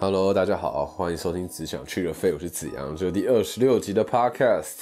[0.00, 4.76] Hello，大家好，欢迎收听《只想去的肺》，我是子阳，这是第二十六集的 Podcast。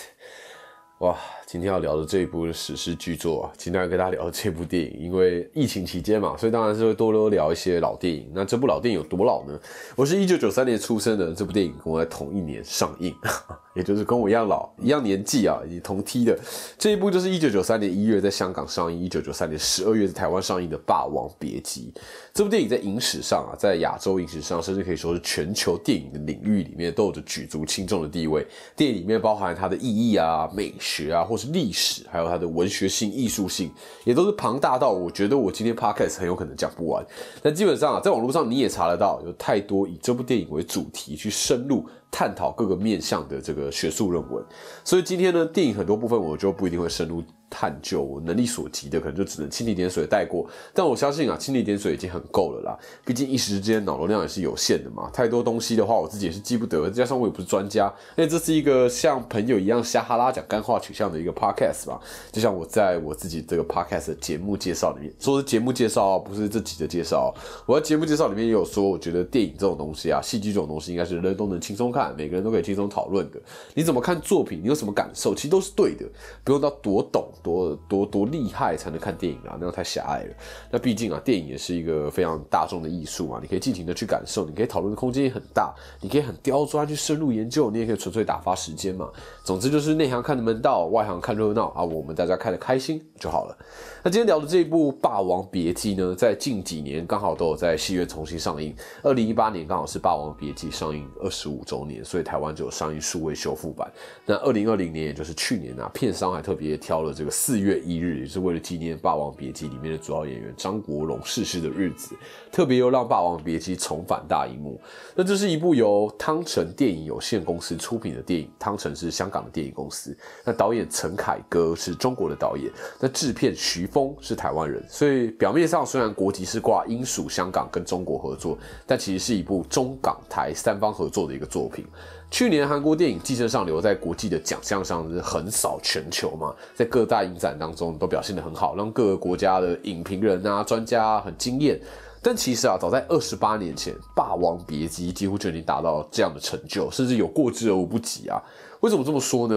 [1.00, 1.14] 哇，
[1.46, 8.30] 今天要聊的这一部史诗巨作，今天要跟大家聊这部电影，因为疫情期间嘛，所以当然是会多多聊一些老电影。
[8.32, 9.60] 那这部老电影有多老呢？
[9.94, 13.14] 我是一九九三年出生的，这部电影跟我在同一年上映。
[13.76, 16.34] 也就是跟我一样老，一样年纪啊，以及同梯的
[16.78, 21.92] 这一部就是一九九三年一月在香港上映，一九九三年十二月在台湾上映的《霸王别姬》。
[22.32, 28.46] 这部电影在影史上啊，在亚洲影史上，甚至可以说是全球电影的领域里面都有着举足轻重的地位。
[28.74, 33.72] 电影里面包含它的意义啊、美学啊，或是历史，还有它的文学性、艺术性，
[34.04, 37.04] 也都是庞大到我觉得我今天 podcast 很有可能讲不完。
[37.42, 41.84] 但基本上啊，在网络上你也查得到，有太多以这部电影为主题去深入。
[42.08, 44.42] 探讨各个面向的这个学术论文，
[44.84, 47.22] 所以今天呢，电影很多部分我就不一定会深入。
[47.48, 50.48] 探究我能力所及的，可能就只能蜻蜓点水带过。
[50.74, 52.78] 但我相信啊，蜻蜓点水已经很够了啦。
[53.04, 55.08] 毕竟一时之间脑容量也是有限的嘛。
[55.12, 56.90] 太多东西的话，我自己也是记不得。
[56.90, 62.00] 加上我也不是专家，因为这是一个像朋友一样瞎哈拉讲干话取向的一个 podcast 吧。
[62.32, 67.34] 就像我在我自己这个 podcast 的节目介绍里面说是节目介绍，不是这集的介绍。
[67.66, 73.40] 我在节目介绍里面也有说，我觉得电影这种东西啊，戏剧这种东西，应该是人人都能轻松看，每个人都可以轻松讨论的。
[73.74, 74.60] 你怎么看作品？
[74.62, 75.34] 你有什么感受？
[75.34, 76.04] 其实都是对的，
[76.44, 77.28] 不用到多懂。
[77.42, 79.56] 多多多厉害才能看电影啊？
[79.58, 80.34] 那样太狭隘了。
[80.70, 89.10] 那毕竟啊，电影也是一个非常大众的艺术嘛，你可以尽情的去感受，你可以讨论的空间也很大，你可以很刁钻去深入研究，你也可以纯粹打发时间嘛。
[89.44, 91.84] 总之就是内行看的门道，外行看热闹啊。
[91.84, 93.56] 我们大家看的开心就好了。
[94.02, 98.74] 那今天聊的这一部《霸王别姬》呢，在近几年刚好都有在戏院重新上映。
[99.02, 103.90] 二零一八年刚好是《霸王别姬》上映二十五周年，所以台湾就有上映数位修复版。
[104.24, 107.25] 那二零二零年，也就是去年啊，片商还特别挑了这。
[107.30, 112.14] 四月一日，也是为了纪念《霸王别姬》里面的主要演员张国荣逝世的日子，
[112.56, 114.80] 特别又让《霸王别姬》重返大荧幕。
[115.14, 120.16] 那这是一部由汤臣电影有限公司出品的电影，汤臣是香港的电影公司。
[120.42, 124.82] 那导演陈凯歌是中国的导演，那制片徐峰是台湾人。
[124.88, 128.56] 所以表面上虽然国籍是挂英属香港跟中国合作，
[128.86, 131.84] 但其实是一部中港台三方合作的一个作品。
[132.30, 141.78] 去年韩国电影《寄生上流》在国际的奖项上是横扫全球嘛，在各大影展当中都表现得很好，让各个国家的影评人啊、专家很惊艳。
[142.26, 148.42] 但其实啊，早在二十八年前，《霸王别姬》几乎就已经达到这样的成就，甚至有过之而无不及啊！
[148.80, 149.54] 为什么这么说呢？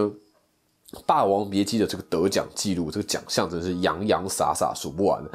[1.04, 5.30] 《霸王别姬》的这个得奖记录，这个奖项真是洋洋洒洒数不完的。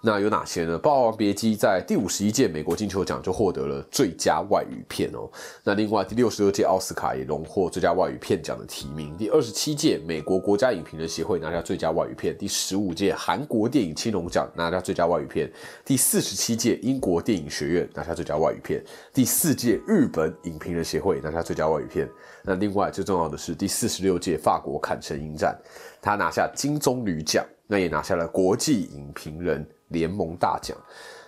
[0.00, 0.78] 那有哪些呢？
[0.80, 5.28] 《霸王别姬》在第五十一届美国金球奖就获得了最佳外语片哦。
[5.64, 9.16] 那另外第六十二届奥斯卡也荣获最佳外语片奖的提名。
[9.16, 12.36] 第二十七届美国国家影评人协会拿下最佳外语片。
[12.38, 15.50] 第十五届韩国电影青龙奖拿下最佳外语片。
[15.84, 18.80] 第四十七届英国电影学院拿下最佳外语片。
[19.12, 22.08] 第四届日本影评人协会拿下最佳外语片。
[22.44, 25.58] 那另外最重要的是第四十六届法国坎城影展，
[26.00, 29.68] 他拿下金棕榈奖，那也拿下了国际影评人。
[29.88, 30.76] 联盟大奖，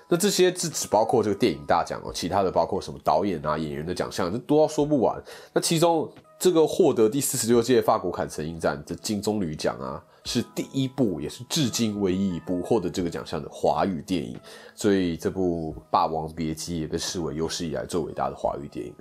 [0.09, 5.22] 那这些是只包括这个电影大奖哦，其他的包括什么导演啊、演员的奖项，这都要说不完。
[5.53, 14.38] 那其中这个获得第四十六届法国坎城影展的金棕榈奖啊，是第一部，也是至今唯一一部获得这个奖项的华语电影，
[14.75, 18.93] 所以这部《霸王别姬》也被视为有史以来最伟大的华语电影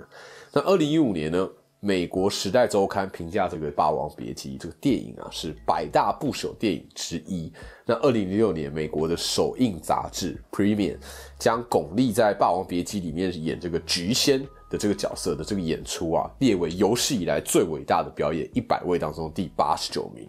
[0.52, 1.48] 那二零一五年呢？
[1.82, 7.50] 美国《时代周刊》评价这个《霸王别姬》这个电影啊，是百大不朽电影之一。
[7.86, 10.96] 那二零零六年，美国的首映杂志《Premium》
[11.38, 20.28] 将巩俐在《霸王别姬》里面演这个菊仙的这个角色的这个演出啊，列为有史以来最伟大的表演一百位当中第八十九名。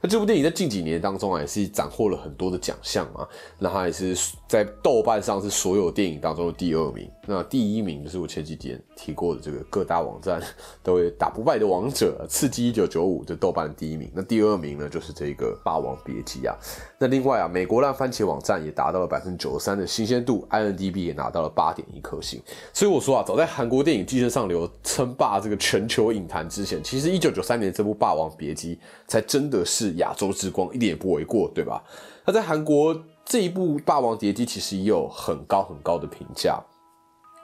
[0.00, 3.28] 那这部电影在近几年当中啊，也是斩获了很多的奖项啊。
[3.58, 4.16] 那它也是
[4.48, 7.10] 在豆瓣上是所有电影当中的第二名。
[7.26, 10.40] 那第一名就是我前几天提过的这个各大网站
[10.82, 14.08] 都会打不败的王者《刺激一九九五》这豆瓣第一名。
[14.14, 16.56] 那第二名呢，就是这个《霸王别姬》啊。
[16.98, 22.40] 那另外啊，美国烂番茄网站也达到了百分之九十三的新鲜度，INDB 也拿到了八点一颗星。
[22.72, 28.76] 所以我说啊，早在韩国电影《寄生上流》称霸这个全球影坛之前，其实一九九三年这部《霸王别姬》
[29.08, 29.96] 才真的是。
[29.96, 31.82] 亚洲之光一点也不为过，对吧？
[32.26, 36.62] 那在韩国这一部《霸王别姬》其实也有很高很高的评价。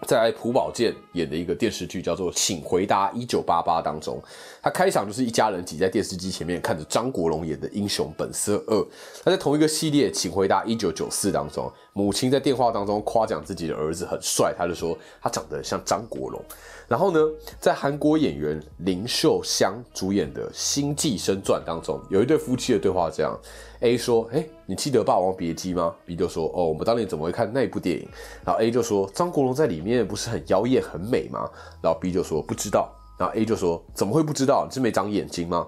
[0.07, 4.21] 在朴宝剑演的一个电视剧叫做《请回答一九八八》当中，
[4.61, 8.77] 他开场就是一家人挤在电视机前面看着张国荣演的《英雄本色二》。
[9.25, 16.43] 那在同一个系列《请回答一九九四》当中，母亲在电话当中夸奖自己的儿子很帅，他就说他长得像张国荣。
[16.89, 17.21] 然后呢，
[17.61, 23.39] 在韩国演员林秀香主演的《新寄生传》当中，有一对夫妻的对话这样。
[23.83, 28.09] A 说：“哎，你记得《霸王别姬》吗？”B 就说：“哦，我们当年怎么会看那部电影？”
[28.47, 31.51] 然后 A 就说：“张国荣在里面不是很妖艳、很美吗？”
[31.83, 34.65] 然后 B 就说：“不知道。”然后 A 就说：“怎么会不知道？
[34.69, 35.67] 你是没长眼睛吗？”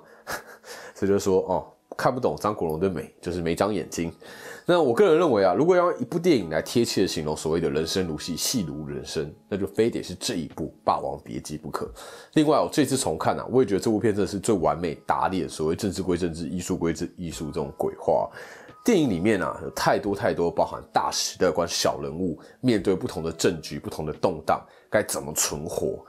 [0.94, 1.66] 所以就说：“哦，
[1.96, 4.12] 看不懂张国荣的美，就是没长眼睛。”
[4.66, 11.86] 那我个人认为啊，如果要用一部电影来贴切的形容所谓的人生如戏，戏如人生，那就非得是这一部《霸王别姬》不可。
[12.32, 18.30] 另外，我这次重看啊，我也觉得这部片真的是最完美打脸所谓政治归政治，艺术归艺术这种鬼话。
[18.82, 26.02] 电影里面啊，有太多太多包含大时代观、小人物面对不同的政局、不同的动荡，该怎么存活。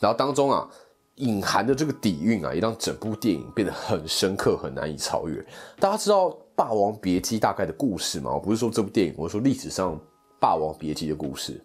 [0.00, 0.68] 然后当中啊，
[1.16, 5.40] 隐含的这个底蕴啊，也让整部电影变得很深刻、很难以超越。
[5.78, 6.28] 大家知道？
[6.60, 9.96] 《霸王别姬》大概的故事嘛，我不是说这部电影，我是说历史上
[10.38, 11.58] 《霸王别姬》的故事。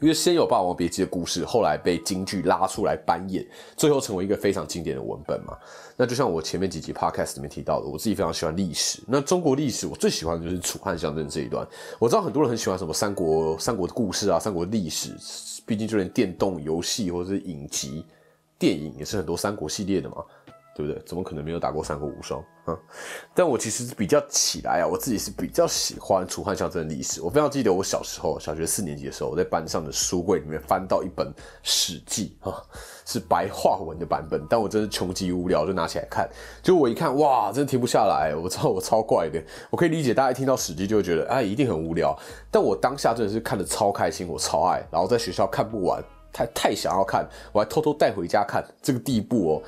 [0.00, 3.46] 因为先有《霸王别姬》的故事，后来被京剧拉出来扮演，
[3.76, 5.56] 最后成为一个非常经典的文本嘛。
[5.96, 9.00] 那就像我前面几集 podcast 里面提到的，我自己非常喜欢历史。
[9.06, 11.64] 那中国历史，我最喜欢的就是楚汉相争这一段。
[12.00, 15.14] 我知道很多人很喜欢什么三国、三国的故事啊，三国历史，
[15.64, 18.04] 毕竟就连电动游戏或者是影集、
[18.58, 20.16] 电影也是很多三国系列的嘛。
[20.74, 21.02] 对不对？
[21.04, 22.78] 怎么可能没有打过三国无双啊？
[23.34, 27.20] 但我其实比较起来啊，我自己是比较喜欢楚汉相争的历史。
[27.20, 31.26] 我非常记得我小时候，小学四年级的时候，我在班上的书柜里面翻到一本
[31.62, 32.62] 《史记》啊，
[33.04, 34.46] 是白话文的版本。
[34.48, 36.28] 但我真是穷极无聊，就拿起来看。
[36.62, 38.34] 就我一看，哇，真的停不下来。
[38.34, 42.18] 我知道我超怪的，我可以理解大家一听到《史记》就会觉得，哎，一定很无聊。
[42.50, 44.82] 但我当下真的是看的超开心，我超爱。
[44.90, 46.02] 然后在学校看不完，
[46.32, 49.62] 太太想要看，我还偷偷带回家看，这个地步哦。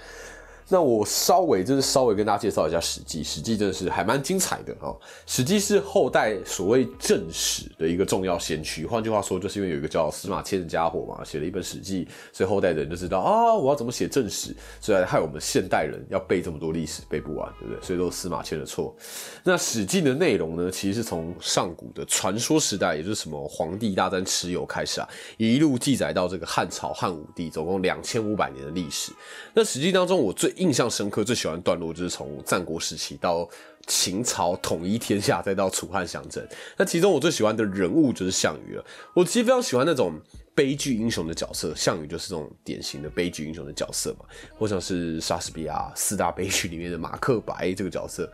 [0.69, 4.96] 那我稍微就是稍微跟大家介绍一下《史记》，《史记》真的是还蛮精彩的哦。
[5.26, 8.87] 《史记》是后代所谓正史的一个重要先驱。
[8.87, 17.82] 换句话说，就是因为有一个叫司马迁的家伙嘛，写了一本《史记》，所以后代的人就知道啊，我要怎么写正史，所以害我们现代人要背这么多历史背不完，对不对？
[17.82, 18.96] 所以都是司马迁的错。
[19.43, 29.12] 那《史记》的内容呢，其实是从上古的传说时代，也就是什么黄帝大战蚩尤开始啊，一路记载到这个汉朝汉武帝，总共两千五百年的历史。
[29.52, 33.49] 那《史记》当中，我最印象深刻、最喜欢段落就是从战国时期到
[33.87, 36.47] 秦朝统一天下，再到楚汉相争。
[36.77, 38.85] 那其中我最喜欢的人物就是项羽了。
[39.15, 40.12] 我其实非常喜欢那种
[40.55, 44.25] 悲剧英雄的角色，项羽就是这种典型的悲剧英雄的角色嘛。
[44.59, 48.31] 或者是莎士比亚四大悲剧里面的马克白这个角色。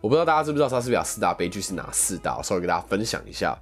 [0.00, 3.58] 我不知道大家知不知道莎士比亚四大悲剧是哪四大，我稍微给大家分享一下。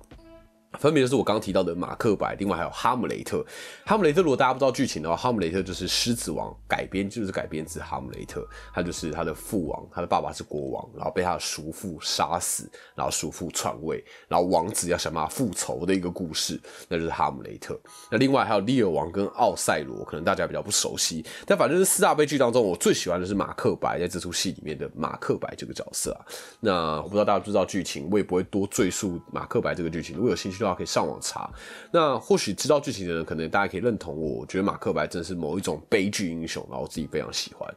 [0.78, 3.44] 分别就是我刚刚提到的马克白，另外还有哈姆雷特。
[3.86, 8.46] 哈姆雷特如果大家不知道剧情的话，哈姆雷特就是《狮子王》改编，就是改编自哈姆雷特。
[8.72, 17.78] 他就是他的父王，他的爸爸是国王，然后被他的叔父杀死，然后叔父篡位，然后王子要想办法复仇的一个故事，那就是哈姆雷特。
[18.10, 26.26] 那另外还有利尔王跟奥赛罗，可能大家比较不熟悉，但反正是四大悲剧当中，我最喜欢的是马克白，在这出戏里面的马克白这个角色啊。
[26.58, 30.16] 那我不知道大家知不知道剧情，我也不会多赘述马克白这个剧情。
[30.16, 30.63] 如果有兴趣。
[30.72, 31.50] 可以上网查。
[31.90, 34.38] 那或许知道剧情的人，可能大家可以认同我。
[34.38, 37.68] 我觉得马克白真是某一种悲剧英雄，然后我自己非常喜欢。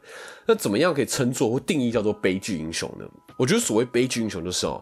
[0.46, 3.04] 那怎么样可以称作或定义叫做悲剧英雄呢？
[3.36, 4.80] 我觉得所谓悲剧英雄就是哦，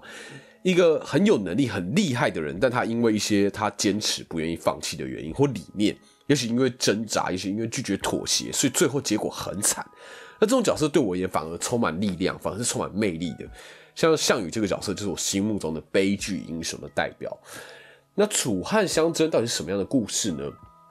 [0.62, 9.86] 一个很有能力、很厉害的人，但他因为一些他坚持不愿意放弃的原因或理念，也许因为挣扎，也许因为拒绝妥协，所以最后结果很惨。
[10.38, 13.48] 那这种角色对我也反而充满力量，反而是充满魅力的。
[13.94, 17.34] 像项羽这个角色，就是我心目中的悲剧英雄的代表。
[18.18, 20.42] 那楚汉相争到底是什么样的故事呢？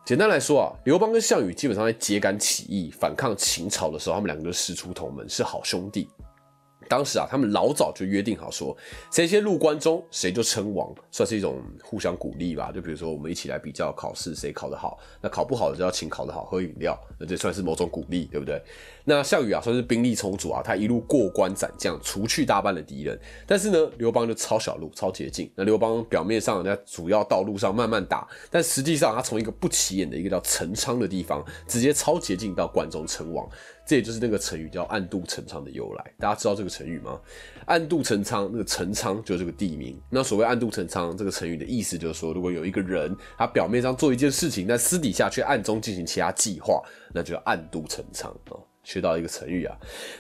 [0.05, 6.08] 简单来说啊，刘邦跟项羽基本上在揭竿起义、反抗秦朝的时候，他们两个就师出同门，是好兄弟。
[6.88, 8.77] 当时啊，他们老早就约定好说，
[9.12, 12.72] 谁先入关中，谁就称王，算是一种互相鼓励吧。
[12.72, 18.62] 就比如说，我们一起来比较考试，谁考得好，那考不好的就要请考得好喝饮料，那这算是某种鼓励，对不对？
[19.07, 23.19] 那项羽啊，算是兵力充足啊，他一路过关斩将，除去大半的敌人。
[23.45, 25.50] 但是呢，刘邦就抄小路，抄捷径。
[25.55, 33.47] 那刘邦表面上在主要道路上慢慢打，但实际上他从一个不起眼的一个叫陈仓的地方，直接抄捷径到关中称王。
[33.88, 37.19] 这也就是那个成语叫“暗度陈仓”的由来，大家知道这个成语吗
[37.67, 40.01] ？“暗度陈仓”那个陈仓就是这个地名。
[40.09, 46.81] 那所谓“暗度陈仓”这个成语的意思就是说，如果有一个人他表面上做一件事情，但私底下却暗中进行其他计划，
[47.13, 48.57] 那就叫暗度陈仓啊。
[48.86, 49.75] 学到一个成语啊，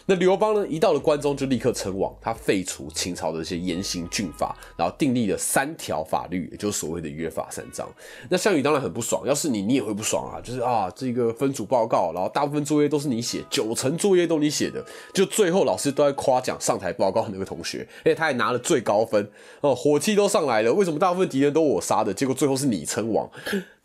[0.07, 7.87] 那刘邦呢，一到了关中就立刻称王，他废除秦朝的一些严刑峻法，然后订立了三条法律，也就是所谓的约法三章。
[8.27, 19.29] 那项羽当然很不爽，要是你，你也会不爽啊，就是啊，这个分组报告，然后大部分作业都是你写，九成作业都你写的，就最后老师都在夸奖上台报告那个同学，而且他还拿了最高分
[19.61, 23.29] 哦，火气都上来了，为什么大部分敌人都我杀的，结果最后是你称王？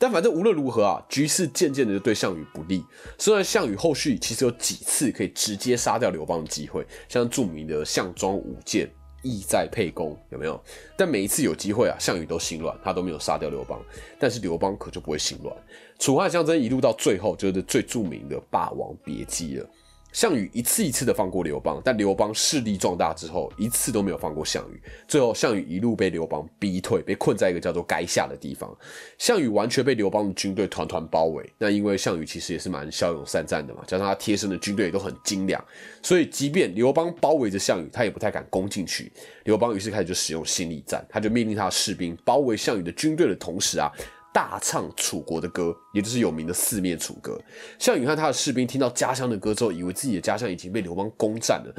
[0.00, 2.82] 但反正无论如何啊，局势渐渐的就对项羽不利。
[3.18, 8.90] 虽然项羽后续其实有几次可以直接杀掉刘邦的机会，像著名的项庄舞剑，
[9.22, 10.58] 意在沛公，有没有？
[10.96, 13.78] 但每一次有机会啊，项羽都心软，他都没有杀掉刘邦。
[14.18, 15.54] 但是刘邦可就不会心软。
[15.98, 19.68] 楚汉相争一路到最后，就是最著名的霸王别姬了。
[20.12, 24.80] 项羽一次一次的放过刘邦，但刘邦势力壮大之后，一次都没有放过项羽。
[25.06, 28.76] 最后，项羽一路被刘邦逼退，被困在一个叫做垓下的地方。
[29.18, 31.48] 项羽完全被刘邦的军队团团包围。
[31.58, 35.64] 那因为项羽其实也是蛮骁勇善战的嘛，加上他贴身的军队都很精良，
[36.02, 39.12] 所以即便刘邦包围着项羽，他也不太敢攻进去。
[39.44, 43.90] 刘邦于是开始就使用心理战，他就命令他的士兵包围项羽的军队的同时啊。
[44.32, 47.40] 大唱楚国的歌，也就是有名的四面楚歌。
[47.78, 51.74] 项羽和他的士兵听到家乡的歌之后，以为自己的家乡已经被刘邦攻占了，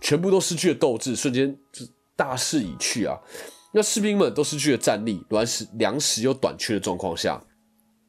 [0.00, 1.84] 全部都失去了斗志，瞬间就
[2.14, 3.18] 大势已去啊！
[3.72, 7.42] 那士兵们都失去了战力，粮食粮食又短缺的状况下，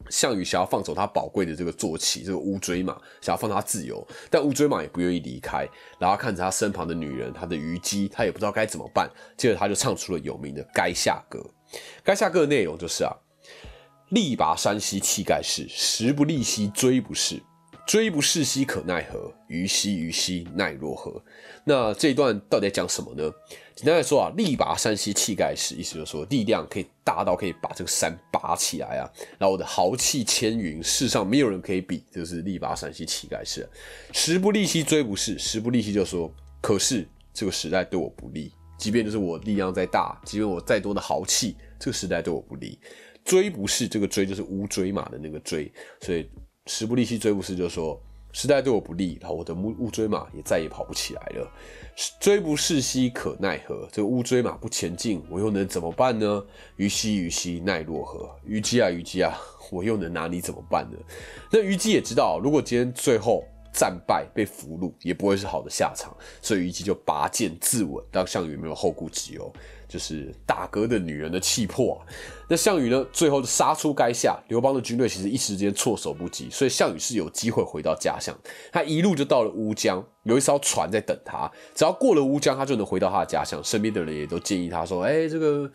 [0.10, 5.68] 项羽想要放走他宝贵的这个坐骑，这个乌骓马，想要放他自由，但乌骓马也不愿意离开。
[5.98, 9.10] 然后看着他身旁的女人，他的虞姬，他也不知道该怎么办。
[9.38, 11.40] 接着他就唱出了有名的《垓下歌》。
[12.12, 13.12] 《垓下歌》的内容就是啊。
[14.10, 17.42] 力拔山兮气盖世，时不利兮骓不逝，
[17.88, 19.34] 骓不逝兮可奈何？
[19.48, 21.24] 虞兮虞兮奈若何？
[21.64, 23.32] 那这一段到底在讲什么呢？
[23.76, 29.10] 简单来说啊，力拔山兮气盖世，意思就是说力量可以大到可以把这个山拔起来啊。
[29.38, 33.68] 然后我的豪气千云，世上没有人可以比，就是力拔山兮气盖世。
[34.14, 36.32] 时不利兮骓不逝，时不利兮就说，
[36.62, 42.80] 可是这个时代对我不利，即便就是我力量再大，即便我再多的豪气，这个时代对我不利。
[43.25, 46.29] 追不是这个追就是乌骓马的那个追，所以
[46.67, 48.00] 时不利兮追不是，就说
[48.32, 51.51] 时代对我不利，然后我的乌乌骓马也再也跑不起来了。
[52.20, 53.89] 追不是兮可奈何？
[53.91, 56.46] 这个乌骓马不前进，我又能怎么办呢？
[56.77, 58.29] 虞兮虞兮奈若何？
[58.46, 59.34] 虞姬啊虞姬啊，
[59.72, 60.98] 我又能拿你怎么办呢？
[61.51, 69.51] 那虞姬也知道，如果今天最后战败被俘虏，也不会是好的下场，所以虞姬就拔剑自刎，让项羽没有后顾之忧。
[69.88, 72.05] 就是大哥的女人的气魄。
[72.48, 73.06] 那项羽呢？
[73.12, 78.36] 最后就杀出垓下，刘邦的军队其实一时间措手不及，所以项羽是有机会回到家乡。
[78.72, 83.60] 他一路就到了乌江，有一艘船在等他，只要过了乌江，他就能回到他的家乡。
[83.64, 85.70] 身边的人也都建议他说：“哎，这个。”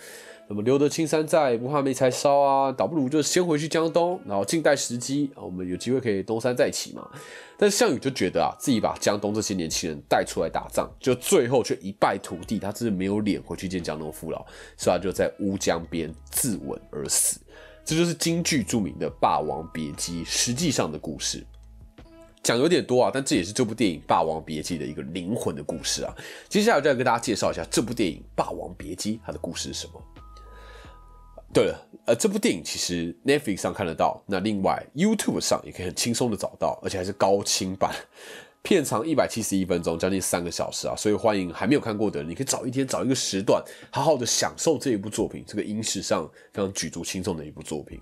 [0.50, 2.72] 那么留得青山在，不怕没柴烧啊！
[2.72, 5.30] 倒不如就先回去江东，然后静待时机。
[5.36, 7.08] 我们有机会可以东山再起嘛。
[7.56, 14.44] 但是项羽就觉得啊，自己把江东这些年轻人带出来打仗，就最后却一败涂地，他真是没有脸回去见江东父老，
[14.76, 17.40] 所以他就在乌江边自刎而死。
[17.84, 21.46] 这就是京剧著名的《霸王别姬》实际上的故事。
[22.42, 26.12] 讲有点多啊，但这也是这部电影《霸王别姬》的一个灵魂的故事啊。
[26.48, 30.02] 接下来就要跟大家介绍一下这部电影《霸王别姬》它的故事是什么。
[31.52, 37.92] 对了，呃，这部电影其实 Netflix 上看得到，那另外 YouTube 上也可以很轻松的找到，而且还是高清版，
[38.62, 48.00] 片长一百七十一分钟，将近三个小时啊，所以欢迎还没有看过的人，你可以找一天找一个时段，好好的享受这一部作品，这个影史上非常举足轻重的一部作品。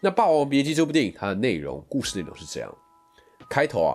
[0.00, 2.76] 那《霸王别姬》这部电影它的内容，故事内容是这样：
[3.48, 3.94] 开头啊，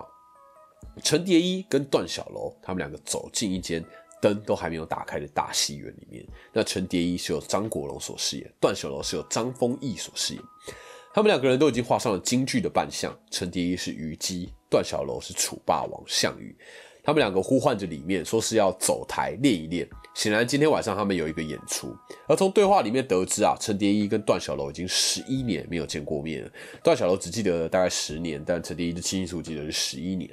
[1.02, 3.84] 陈蝶衣跟段小楼他们两个走进一间。
[4.26, 10.42] 灯都还没有打开的大戏院里面，那陈蝶衣是由张国荣所饰演，段小楼是由张丰毅所饰演。
[11.14, 16.56] 他们两个人都已经画上了京剧的扮相，陈蝶衣是虞姬，段小楼是楚霸王项羽。
[17.04, 19.88] 他们两个呼唤着里面，说是要走台练一练。
[20.12, 21.96] 显然今天晚上他们有一个演出。
[22.26, 26.50] 而从对话里面得知啊，陈蝶衣跟段小楼已经十一年没有见过面了。
[26.82, 30.28] 段小楼只记得大概十年，但陈蝶衣的清楚记得是十一年。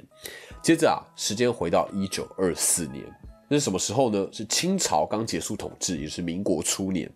[0.62, 3.04] 接着啊，时间回到一九二四年。
[3.54, 4.28] 那是什么时候呢？
[4.32, 7.08] 是清朝刚结束统治，也是民国初年。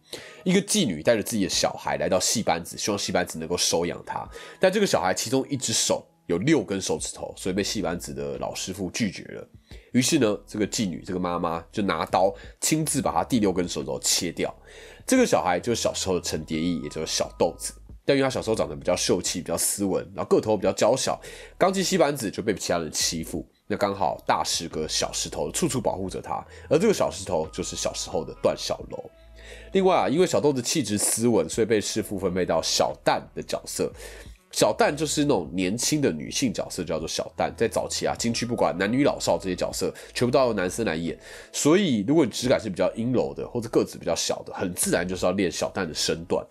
[0.45, 4.25] 一个妓女带着自己的小孩来到戏班子，希望戏班子能够收养他。
[4.61, 9.49] 但这个小孩其中一只手有六根手指头，所以被戏班子的老师傅拒绝了。
[9.91, 14.55] 于是呢，这个妓女这个妈妈就拿刀亲自把他第六根手指头切掉。
[15.05, 17.75] 这个小孩就是小时候的陈蝶衣，也就是小豆子。
[18.05, 21.21] 但因为他小时候长得比较秀气、比较斯文，然后个头比较娇小，
[21.59, 23.45] 刚进戏班子就被其他人欺负。
[23.71, 28.99] 那刚好大石哥小石头处处保护着他，而这个小石头就是小时候的段小楼。
[29.73, 33.93] 另外啊，因为小豆子气质斯文，所以被师傅分配到小旦的角色。
[34.51, 37.55] 小旦就是那种年轻的女性角色，叫做小旦。
[37.55, 41.19] 在早期啊，京剧不管男女老少这些角色，全部都要由男生来演。
[41.53, 46.43] 所以如果你质感是比较阴柔的，或者个子比较小的，很自然就是要练小旦的身段。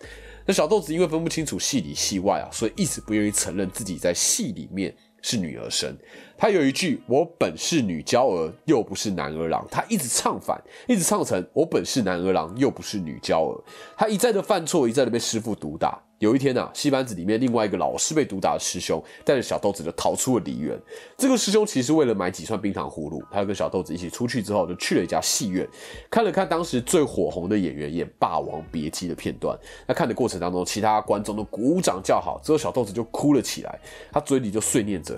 [0.46, 4.96] 那小豆子因为分不清楚戏里戏外啊，所以一直不愿意承认自己在戏里面。
[5.22, 5.96] 是女儿身，
[6.36, 13.64] 他有一句“我本是女娇儿，又不是男儿郎”，他一直唱反，一直唱成“我本是男儿郎，又不是女娇儿”。
[13.96, 20.76] 他一再的犯错，一再的被师傅毒打，有一天啊，戏班子里面另外一个老是被毒打的师兄，带着小豆子就逃出了梨园。
[21.16, 25.66] 这个师兄其实为了买几串冰糖葫芦，他跟小豆子一起出去之后，就去了一家戏院，
[26.10, 29.56] 看了看当时最火红的演员演《霸王别姬》的片段。
[29.86, 33.78] 那看的过程当中，其他观众都鼓掌叫好，之后小豆子就哭了起来，
[34.10, 35.16] 他嘴里就碎念着：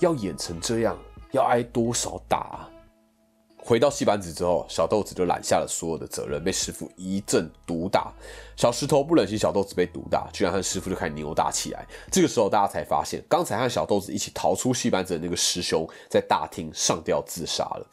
[0.00, 0.98] 要演成这样，
[1.30, 2.70] 要挨多少打啊！
[3.62, 8.12] 回到戏班子之后，小豆子就揽下了所有的责任，被师傅一阵毒打。
[8.56, 11.86] 小石头不忍心小豆子被毒打，居然和师傅就开始扭打起来。
[12.10, 17.86] 这个时候，大家才发现，刚才和小豆子一起逃出戏班子的那个师兄，在大厅上吊自杀了。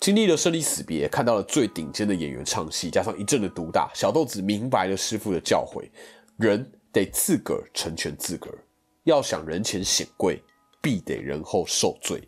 [0.00, 5.88] 经历了生离死别，看到了最顶尖的演员唱戏，加上一阵的毒打，小豆子明白了师傅的教诲：
[6.36, 8.58] 人得自个儿成全自个儿，
[9.04, 10.42] 要想人前显贵，
[10.80, 12.22] 必得人后受罪。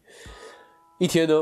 [0.99, 1.35] 一天呢？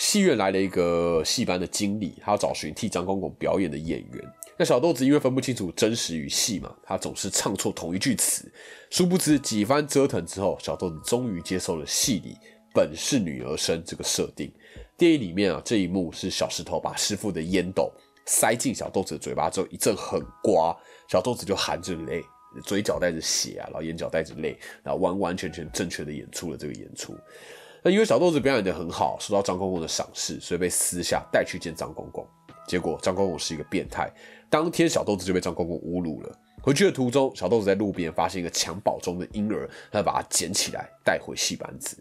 [0.00, 4.32] 戏院来了一个戏班的经理，他要找寻替张公公表演的演员。
[4.56, 8.50] 那小豆子因为分不清楚真实与戏嘛，他总是唱错同一句词。
[8.88, 12.34] 殊不知几番折腾之后，小豆子终于接受了戏里
[12.72, 14.50] 本是女儿身这个设定。
[14.96, 17.92] 电影里面啊，这一幕是小石头把师傅的烟斗
[18.24, 20.74] 塞进小豆子的嘴巴之后，一阵狠刮，
[21.08, 22.22] 小豆子就含着泪，
[22.64, 27.14] 嘴角带着血啊，然后眼角带着泪，然后完完全全正确的演出了这个演出。
[27.82, 32.26] 那因为小豆子表演的很好，受到张公公的赏识，所以被私下带去见张公公。
[32.66, 34.12] 结果张公公是一个变态，
[34.48, 36.38] 当天小豆子就被张公公侮辱了。
[36.62, 41.96] 回去的途中，小豆子在路边发现一个襁褓中的婴儿，他把它捡起来带回戏班子。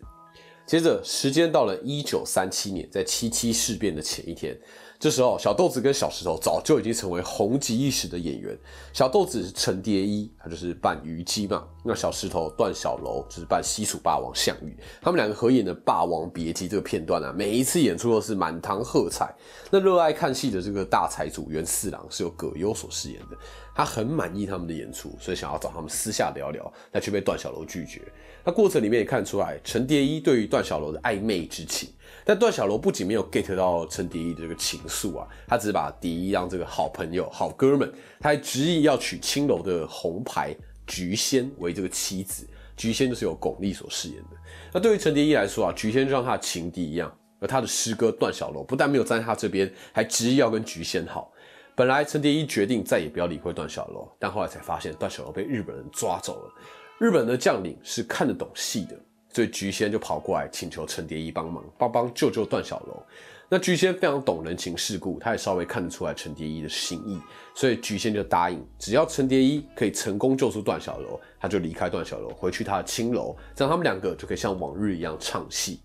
[0.65, 4.55] 接着时间到了一九三七年，在七七事变的前一天。
[4.99, 8.57] 这时候，小豆子跟小石头早就已经成为红极一时的演员。
[8.91, 11.65] 小豆子是陈蝶衣，他就是扮虞姬嘛。
[11.85, 14.75] 那小石头段小楼就是扮西楚霸王项羽。
[15.01, 19.33] 他们两个合演的《霸王别姬》这个片段啊，每一次演出都是满堂喝彩。
[19.71, 23.37] 那热爱看戏的这个大财主袁四郎是由葛优所饰演的，
[23.73, 28.01] 他很满意他们的演出，所以想要找他们私下聊聊，但却被段小楼拒绝。
[28.43, 31.87] 那过程里面也看出来陈蝶衣对于段小楼的暧昧之情。
[32.23, 42.47] 但段小楼不仅没有 get 到陈蝶衣的这个情愫啊，他只是把蝶衣当这个好朋友、好哥们，他还执意要娶青楼的红牌菊仙为这个妻子。
[42.77, 44.37] 菊仙就是由巩俐所饰演的。
[44.71, 51.29] 那对于陈蝶衣来说啊，菊仙就像他的情敌一样，而他的师哥段小楼不但没有站在他这边，还执意要跟菊仙好。
[51.75, 56.53] 本来陈蝶衣决定再也不要理会段小楼，但后来才发现段小楼被日本人抓走了。
[56.99, 58.97] 日本的将领是看得懂戏的。
[59.31, 63.03] 所以菊仙就跑过来请求陈蝶衣帮忙，帮帮救救段小楼。
[63.51, 67.19] 那菊仙非常懂人情世故，他也稍微看得出来陈蝶衣的心意，
[67.55, 75.79] 所以菊仙就答应，只要陈蝶衣可以成功救出段小楼，他就离开段小楼，回去他的青楼，这样他们两个就可以像往日一样唱戏。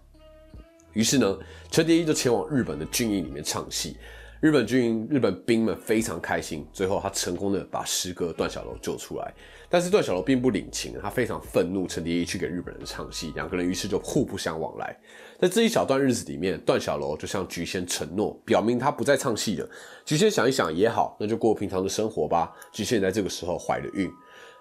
[0.93, 1.39] 于是呢，
[1.71, 3.97] 陈蝶衣就前往日本的军营里面唱戏。
[4.41, 9.33] 日本军营、日本兵们非常开心，最后他成功的把师哥段小楼救出来。
[9.75, 14.97] 但是段小楼并不领情，他非常愤怒，陈蝶衣去给日本人唱戏，两个人于是就互不相往来。
[15.37, 19.69] 在这一小段日子里面，段小楼就向菊仙承诺，表明他不再唱戏了。
[20.05, 22.55] 菊仙想一想也好，那就过平常的生活吧。
[22.71, 24.09] 菊仙在这个时候怀了孕，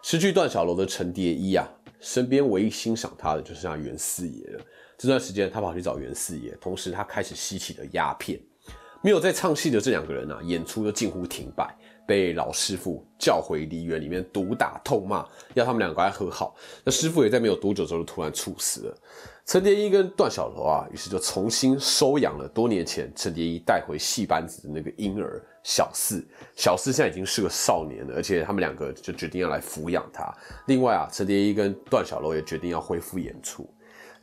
[0.02, 4.60] 失去段小楼的陈蝶衣啊，身边唯一欣赏他的就是像袁四爷了。
[4.98, 8.40] 这段时间，他跑去找袁四爷，同时他开始吸起了鸦片。
[9.04, 16.56] 没有在唱戏的这两个人啊，演出都近乎停摆，被老师傅叫回梨园里面毒打痛骂，要他们两个来和好。
[16.84, 18.98] 那师傅也在没有多久之后突然猝死了。
[19.46, 26.26] 陈蝶衣跟段小楼啊，于是就重新收养了多年前陈蝶衣带回戏班子的那个婴儿小四。
[26.56, 30.34] 小四现在已经是个少年了，而且他们两个就决定要来抚养他。
[30.68, 33.70] 另外啊，陈蝶衣跟段小楼也决定要恢复演出。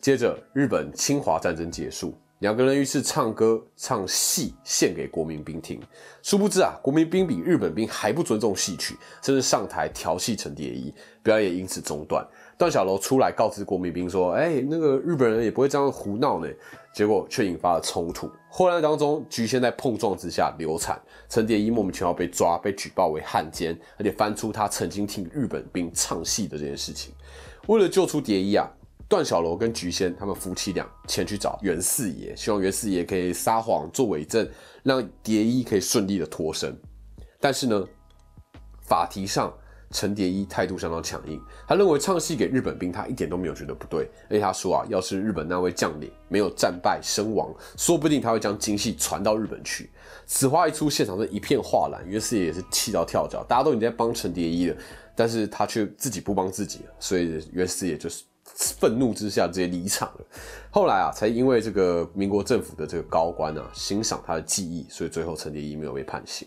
[0.01, 2.19] 接着，日本侵华战争结束。
[2.41, 5.79] 两个人于是唱歌唱戏献给国民兵听，
[6.23, 10.91] 殊不知啊，国民兵比日本兵还不尊重戏曲，甚至上台调戏陈蝶衣，
[11.23, 12.27] 表演因此中断。
[12.57, 16.49] 段小楼出来告知国民兵说：“哎，那个日本人也不会这样胡闹呢。”
[16.95, 18.29] 结果却引发了冲突。
[18.49, 20.99] 后来当中，菊仙在碰撞之下流产，
[21.29, 27.13] 陈蝶衣莫名其妙被抓，被举报为汉奸，而且翻出他曾经听日本兵唱戏的这件事情。
[27.67, 28.67] 为了救出蝶衣啊。
[29.11, 34.49] 段小楼跟菊仙他们夫妻俩前去找袁四爷，希望袁四爷可以撒谎做伪证，
[34.85, 36.73] 让蝶衣可以顺利的脱身。
[37.41, 37.85] 但是呢，
[38.81, 39.53] 法庭上
[39.91, 44.09] 陈蝶衣态度相当强硬，他认为唱戏给日本兵，他一点都没有觉得不对。
[44.29, 49.91] 而且他说啊，要是日本那位将领没有战败身亡，说不定他会将京戏传到日本去。
[50.25, 52.01] 此话一出，现场是一片哗然。
[52.07, 54.77] 袁四爷也是气到跳脚，大家都已经在帮陈蝶衣了，
[55.17, 58.23] 但是他却自己不帮自己，所以袁四爷就是。
[58.79, 60.27] 愤怒之下直接离场了。
[60.71, 66.47] 后来啊，才因为这个民国政府的这个高官啊欣赏他的技艺，所以最后陈蝶衣没有被判刑。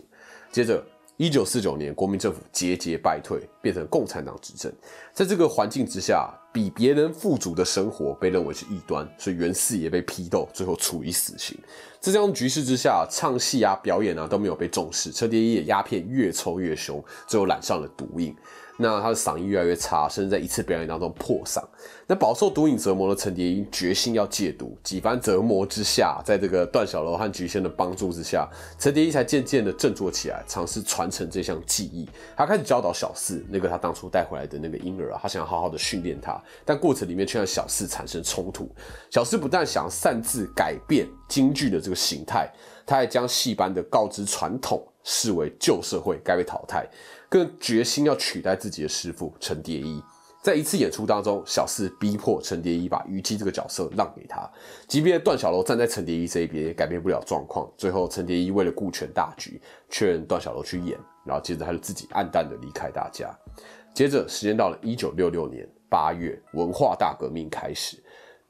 [0.51, 0.83] 接着，
[1.17, 4.71] 一九四九年，国民政府节节败退，变成共产党执政。
[5.11, 11.57] 在这个环境之下，比别人富足的生活被认为是异端，所以袁四也被批斗，最后处以死刑。
[11.99, 18.35] 在这样局势之下，唱戏啊、表演啊都没有被重视，陈蝶衣也鸦片越抽越凶，最后染上了毒瘾。
[18.77, 21.63] 那他的嗓音越来越差，甚至在一次表演当中破嗓。
[22.07, 32.09] 那饱受毒瘾折磨的陈蝶衣决心要戒毒，几番折磨之下，在这个段小楼和菊仙的帮助之下，陈蝶衣才渐渐的振作起来，尝试传承这项技艺。
[32.35, 38.69] 他开始教导小四，那个他当初带回来的那个婴儿啊，他想要好好的训练他，但过程里面却让小四产生冲突。
[39.09, 42.51] 小四不但想擅自改变京剧的这个形态，
[42.85, 46.87] 他还将戏班的告知传统视为旧社会该被淘汰。
[47.29, 49.99] 更决心要取代自己的师傅陈蝶衣，
[50.43, 54.47] 在一次演出当中，小四逼迫陈蝶衣把虞姬这个角色让给他，
[54.87, 57.67] 即便段小楼站在陈蝶衣这一边，也改变不了状况。
[57.75, 63.35] 最后，陈蝶衣为了顾全大局，确认段小楼去演，然后接着他就自己暗淡的离开大家。
[63.95, 68.02] 接着，时间到了一九六六年八月，文化大革命开始。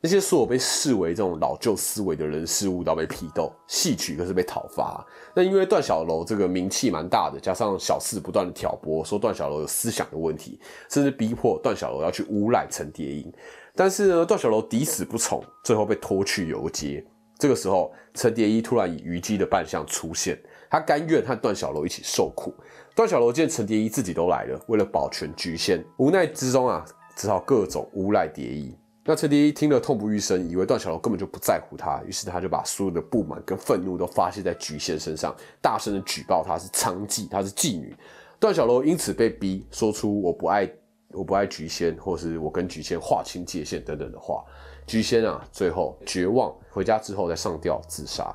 [0.05, 5.01] 那些所有被视为这种老旧思维的人事物都被批斗，戏曲可是被讨伐。
[5.33, 13.33] 那因为段小楼这个名气蛮大的，加上小四不断挑拨，说段小楼有思想的问题，甚至逼迫段小楼要去诬赖陈蝶衣。
[13.73, 17.01] 但是呢，段小楼抵死不从，最后被拖去游街。
[17.39, 20.37] 这个时候，陈蝶衣突然以虞姬的扮相出现，
[20.69, 22.53] 他甘愿和段小楼一起受苦。
[22.93, 26.83] 段小楼见陈蝶衣自己都来了，为了保全菊仙，无奈之中啊，
[27.15, 28.75] 只好各种诬赖蝶衣。
[29.05, 37.93] 那陈蝶衣听了痛不欲生，以为段小楼根本就不在乎他，于是他就把所有的不满跟愤怒都发泄在菊仙身上，大声的举报她是娼妓，她是妓女。
[38.39, 40.69] 段小楼因此被逼说出“我不爱
[41.09, 44.41] 我不爱菊仙”或是“我跟菊仙划清界限”等等的话。
[44.87, 48.33] 菊仙啊，最后绝望回家之后再上吊自杀。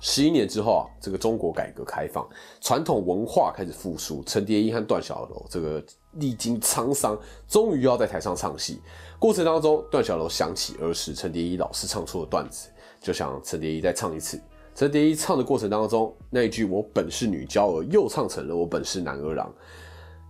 [0.00, 2.26] 十一年之后啊，这个中国改革开放，
[2.60, 4.22] 传统文化开始复苏。
[4.24, 5.82] 陈蝶衣和段小楼这个
[6.12, 8.80] 历经沧桑，终于要在台上唱戏。
[9.18, 14.40] 过程当中，段小楼想起儿时陈蝶衣老是唱错的段子，就想陈蝶衣再唱一次。
[14.74, 19.52] 陈蝶衣唱的过程当中，那一句“我本是女娇儿”又唱成了“我本是男儿郎”。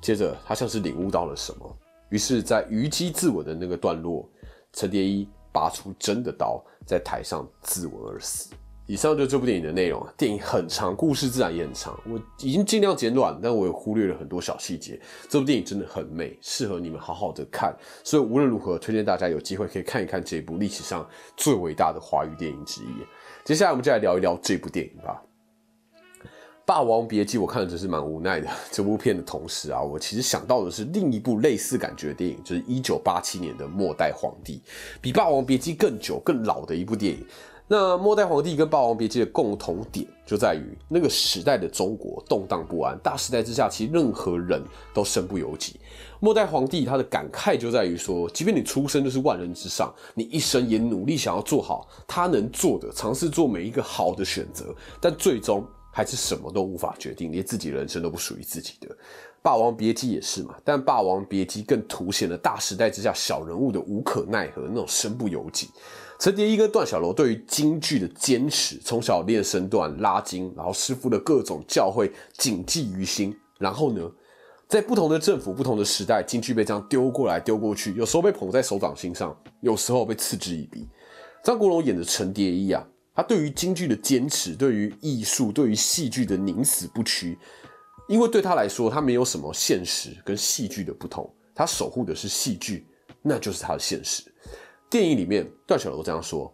[0.02, 1.76] 接着，他像是领悟到了什么，
[2.08, 4.28] 于是，在虞姬自刎的那个段落，
[4.72, 8.50] 陈蝶衣拔出真的刀，在台上自刎而死。
[8.90, 11.96] 以上就这部电影的内容电影很长，故事自然也很长。
[12.04, 15.00] 我已经尽量简短，但我也忽略了很多小细节。
[15.28, 17.72] 这部电影真的很美，适合你们好好的看。
[18.02, 22.86] 所以无论如何，推荐大家有机会可以看一看这部历史上最伟大的华语电影之一。
[23.44, 25.22] 接下来我们就来聊一聊这部电影吧。
[26.66, 28.48] 《霸王别姬》，我看的真是蛮无奈的。
[28.72, 34.60] 这部片的同时啊，我其实想到的是另一部类似感觉的电影，就是一九八七年的《末代皇帝》，
[35.00, 37.24] 比《霸王别姬》更久、更老的一部电影。
[37.72, 44.60] 那末代皇帝跟霸王别姬的共同点就在于，那个时代的中国动荡不安，大时代之下，其实任何人
[44.92, 45.78] 都身不由己。
[46.18, 58.88] 末代皇帝他的感慨就在于说，即便你出生就是万人之上，你一生也努力想要做好他能做的，尝试做每一个好的选择，但最终还是什么都无法决定，连自己人生都不属于自己的。
[59.42, 65.70] 霸王别姬也是嘛，但霸王别姬更凸显了大时代之下小人物的无可奈何，那种身不由己。
[66.20, 73.34] 陈蝶衣跟段小楼对于京剧的坚持，从小练身段、拉筋，然后师傅的各种教诲谨记于心。
[73.58, 74.02] 然后呢，
[74.68, 80.86] 在不同的政府、不同的时代，京剧被这样丢过来丢过去，有时候被捧在手掌心上，有时候被嗤之以鼻。
[81.42, 87.38] 张国荣演的陈蝶衣啊，他对于京剧的坚持，对于艺术、对于戏剧的宁死不屈，
[88.08, 92.86] 因为对他来说，他没有什么现实跟戏剧的不同，他守护的是戏剧，
[93.22, 94.29] 那就是他的现实。
[94.90, 96.52] 电影里面，段小楼这样说：“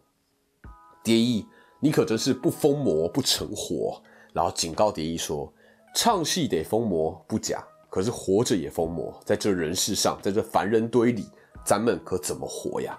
[1.03, 1.47] 蝶衣，
[1.81, 3.99] 你可真是不疯魔不成活。”
[4.35, 5.51] 然后警告蝶衣说
[5.97, 11.25] ：“唱戏得疯魔不假，可是活着也疯魔，在这人世上，在这凡人堆里，
[11.65, 12.99] 咱们可怎么活呀？”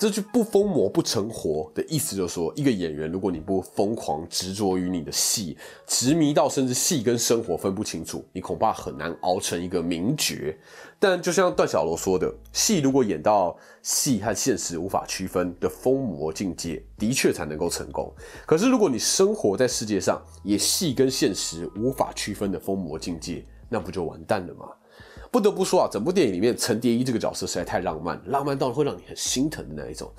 [0.00, 10.56] 这句不疯魔不成活的意思，就是说，一个演员，如果你不疯狂执着于你的戏，执迷到甚至戏跟生活分不清楚，你恐怕很难熬成一个名角。
[10.98, 18.10] 但就像段小楼说的，戏如果演到戏和现实无法区分的疯魔境界，的确才能够成功。
[18.46, 24.64] 可是如果你生活在世界上，也戏跟现实无法区分的疯魔境界，那不就完蛋了吗？
[25.30, 30.10] 不得不说啊，整部电影里面陈蝶衣这个角色实在太浪漫，浪漫到会让你很心疼的那一种。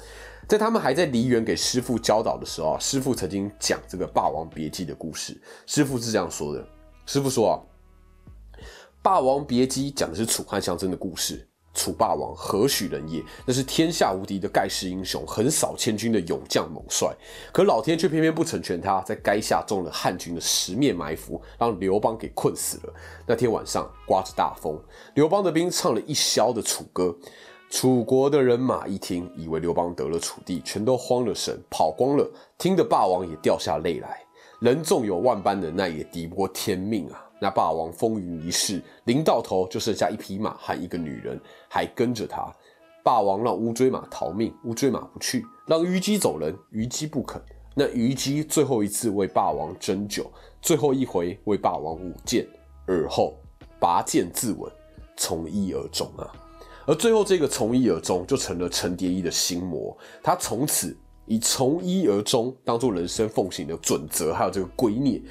[0.48, 5.40] 在他们还在梨园给师傅教导的时候，师傅曾经讲这个《霸王别姬》的故事。
[5.66, 6.66] 师傅是这样说的：
[7.06, 7.54] 师傅说啊，
[9.02, 13.24] 《霸王别姬》讲的是楚汉相争的故事，楚霸王何许人也？
[13.46, 17.16] 那是天下无敌的盖世英雄，横扫千军的勇将猛帅。
[17.54, 22.94] 可老天却偏偏不成全他，在垓下中了汉军的十面埋伏，让刘邦给困死了。
[23.26, 24.78] 那天晚上刮着大风，
[25.16, 27.16] 刘邦的兵唱了一宵的楚歌。
[27.70, 32.30] 楚国的人马一听，以为刘邦得了楚地，全都慌了神，跑光了。
[32.58, 34.22] 听得霸王也掉下泪来。
[34.60, 37.26] 人纵有万般忍耐，也敌不过天命啊！
[37.44, 42.46] 那霸王风云一世，临到头就剩下一匹马和一个女人，还跟着他。
[43.04, 47.42] 霸王让乌骓马逃命，乌骓马不去；让虞姬走人，虞姬不肯。
[47.74, 52.48] 那虞姬最后一次为霸王斟酒，最后一回为霸王舞剑，
[52.86, 53.34] 而后
[53.80, 54.70] 拔剑自刎，
[55.18, 56.32] 从一而终啊！
[56.86, 59.98] 而最后这个从一而终，就成了陈蝶衣的心魔。
[60.22, 60.96] 他从此。
[61.28, 65.22] 以从一而终当做人生奉行的准则，还有这个圭臬，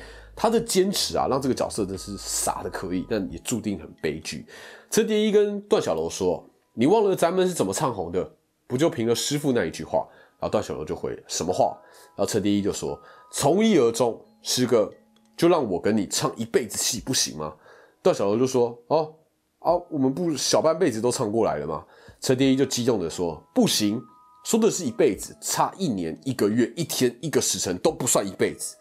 [0.41, 4.47] 他的坚持啊，让这个角色真是傻的可以，但也注定很悲剧。
[4.91, 8.27] 陈蝶衣跟段小楼说：“你忘了咱们是怎么唱红的？
[8.67, 10.09] 不就凭了师傅那一句话？”
[10.41, 11.77] 然后段小楼就回：“什么话？”
[12.17, 12.99] 然后陈蝶衣就说
[13.31, 14.91] ：“从一而终，师哥，
[15.37, 17.55] 就让我跟你唱一辈子戏，不行吗？”
[18.03, 19.15] 段小楼就说：“哦，
[19.59, 21.85] 啊，我们不小半辈子都唱过来了吗？”
[22.19, 24.03] 陈蝶衣就激动的说：“不行。”
[24.47, 28.75] 说的是一辈子，差一年、一个月、一天、一个时辰都不算一辈子。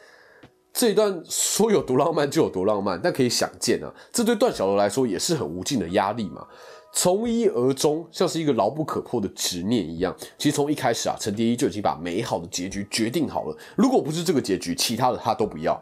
[0.80, 6.48] 这一段说有多浪漫就有多浪漫，但可以想见啊，这对段小楼来说也是很无尽的压力嘛。
[6.94, 10.16] 从一而终，像是一个牢不可破的执念一样。
[10.38, 13.58] 其实从一开始啊，陈蝶衣就已经把美好的结局决定好了。
[13.76, 15.78] 如果不是这个结局，其他的他都不要。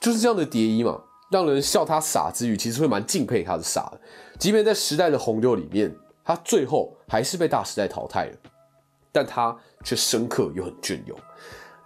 [0.00, 4.00] 就是这样的蝶衣嘛，让人笑他傻之余，其实会蛮敬佩他的傻的。
[4.40, 8.36] 即便在时代的洪流里面，他最后还是被大时代淘汰了。
[9.12, 11.16] 但他却深刻又很隽永，《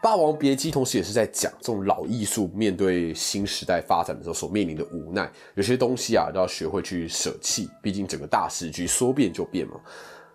[0.02, 5.30] 霸王别姬》同时也是在讲这种老艺术面对新时代发展的时候所面临的无奈。
[5.54, 9.74] 有些东西啊，都要学会去舍弃，毕竟整个大时局说变就变嘛。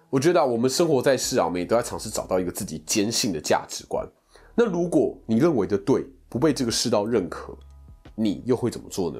[0.09, 4.07] 我觉得啊，我们生活在世啊，我们也都在尝试找到一个自己坚信的价值观。
[4.53, 7.57] 那如果你认为的对不被这个世道认可，
[8.15, 9.19] 你又会怎么做呢？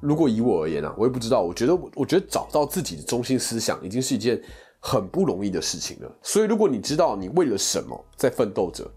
[0.00, 1.42] 如果以我而言啊，我也不知道。
[1.42, 4.40] 我觉得，我觉得找到自己的中心思想，已经是一件。
[4.78, 8.88] 很不容易的事情了，所以如果你知道你为了什么在奋斗着，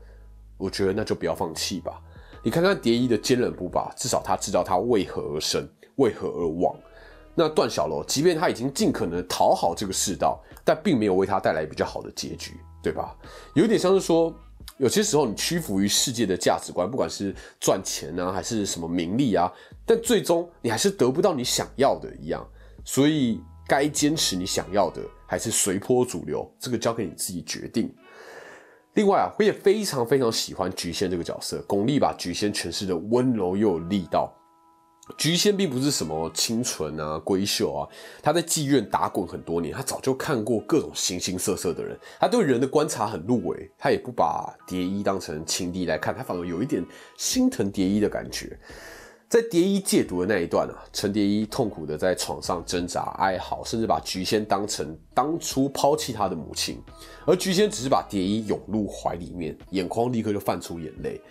[0.60, 2.00] 我觉得那就不要放弃吧。
[2.44, 6.78] 你看看蝶衣的坚韧不拔，至少他知道他为何而生，为何而亡。
[7.34, 13.16] 那段小楼，即便他已经尽可能讨好这个世道，但并没有为他带来比较好的结局，对吧？
[13.56, 14.34] 有点像是说，
[14.78, 19.52] 有些时候你屈服于世界的价值观，不管是赚钱啊，还是什么名利啊，
[19.86, 22.46] 但最终你还是得不到你想要的一样。
[22.84, 25.02] 所以该坚持你想要的。
[25.32, 27.94] 还是随波逐流，这个交给你自己决定。
[29.00, 34.30] 另外啊，我也非常非常喜欢菊仙这个角色，巩俐把菊仙诠释的温柔又有力道。
[35.18, 37.88] 菊仙并不是什么清纯啊、闺秀啊，
[38.22, 46.86] 她在妓院打滚很多年，她早就看过各种形形色色的人，她对人的观察很入微，她也不把蝶衣当成情敌来看，她反而有一点
[47.18, 48.60] 心疼蝶衣的感觉。
[49.30, 56.84] 在蝶衣戒毒的那一段啊，陈蝶衣痛苦的在床上挣扎哀嚎，甚至把菊仙当成当初抛弃他的母亲，
[57.26, 61.22] 而菊仙只是把蝶衣拥入怀里面，眼眶立刻就泛出眼泪。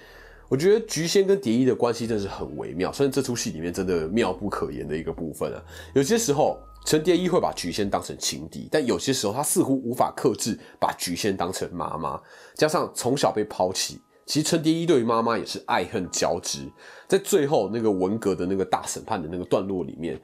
[0.49, 5.63] 我觉得菊仙跟蝶衣的关系真是很微妙，虽然这出戏里面真的妙不可言的一个部分啊。
[5.95, 12.19] 有些时候陈蝶衣会把菊仙当成情敌，但有些时候他似乎无法克制，把菊仙当成妈妈，
[12.55, 14.01] 加上从小被抛弃。
[14.25, 16.61] 其实陈蝶衣对于妈妈也是爱恨交织，
[17.07, 20.19] 在最后那个文革的那个大审判的那个段落里面，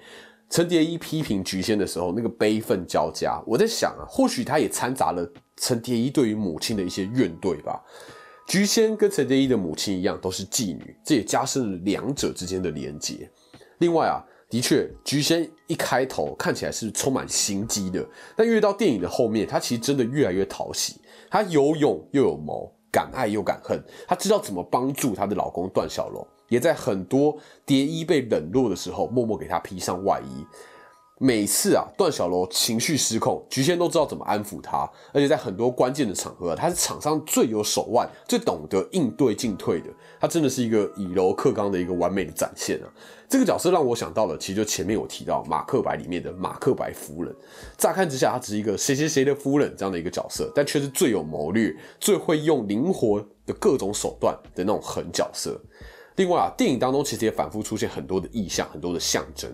[0.51, 3.43] 陈蝶衣批评菊仙的时候，那个悲愤交加。
[3.47, 7.83] 我在想啊，或许他也掺杂了陈蝶衣对于母亲的一些怨怼吧。
[8.47, 13.29] 菊仙跟陈蝶衣的母亲一样，都是妓女，这也加深了两者之间的连结。
[13.79, 21.01] 另外啊，的确，菊仙一开头看起来是充满心机的，但越到电影的后面，她其实真的越来越讨喜。
[21.31, 22.73] 她有勇又有谋。
[22.95, 30.45] 敢爱又敢恨，她知道怎么帮助她的老公段小楼，也在很多蝶衣被冷落的时候，默默给他披上外衣。
[31.19, 34.79] 每次啊，段小楼情绪失控，菊仙都知道怎么安抚他，
[35.13, 39.87] 而且在很多关键的场合，他是场上最有手腕、最懂得应对进退的。
[40.21, 42.91] 他真的是一个以柔克刚的一个完美的展现啊！
[43.29, 47.35] 这个角色让我想到了，其实就前面有提到《马克白》里面的马克白夫人。
[47.79, 55.59] 乍看之下，她只是一个谁谁谁的夫人这样的一个角色，但却是最有谋略、最会用灵活的各种手段的那种狠角色。
[56.17, 59.51] 另外啊，电影当中其实也反复出现很多的意象、很多的象征。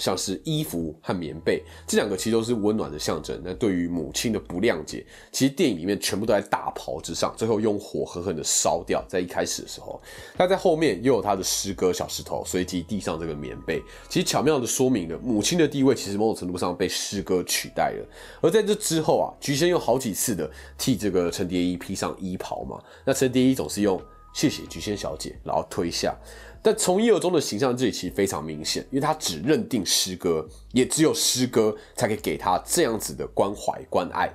[0.00, 3.36] 像是衣服和棉被，这两个其实都是温暖的象征。
[3.44, 9.04] 那对于母亲的不谅解，其实电影里面全部都在大袍之上，最后用火狠狠的烧掉。
[9.08, 10.00] 在一开始的时候，
[10.36, 18.06] 那在后面又有他的诗歌小石头随即递上这个棉被，其实巧妙的说明了母亲的地位其实某种程度上被诗歌取代了。
[18.40, 24.00] 而在这之后啊，菊仙又好几次的替这个陈蝶衣披上衣袍嘛，那陈蝶衣总是用
[24.38, 26.16] 谢谢菊仙小姐，然后推下。
[26.62, 34.32] 但从一而终的形象这里其实非常明显，因为他只认定师哥，也只有师哥才可以给他这样子的关怀关爱。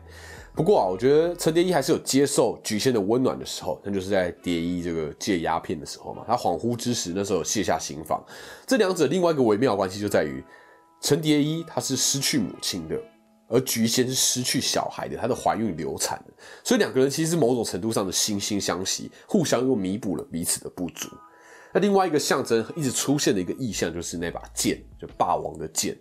[0.54, 6.26] 不过啊，我觉得陈蝶衣还是有接受菊仙的温暖的时候，那就是在蝶衣这个戒鸦片的时候嘛。
[6.28, 8.22] 他恍惚之时，那时候卸下心防。
[8.68, 10.44] 这两者另外一个微妙关系就在于，
[11.00, 13.02] 陈蝶衣他是失去母亲的，
[13.54, 21.08] 而菊仙是失去小孩的，她的怀孕流产的，所以两个人其实是某种程度上的惺惺相惜，互相又弥补了彼此的不足。
[21.72, 25.98] 那另外一个象征一直出现的一个意象，就是那把剑，就霸王的剑。